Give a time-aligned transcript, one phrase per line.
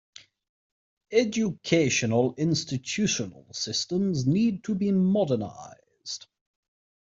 [1.11, 6.25] Educational Institutional systems need to be modernized.